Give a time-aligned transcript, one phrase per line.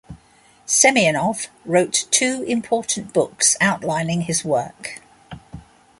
[0.65, 4.99] Semyonov wrote two important books outlining his work.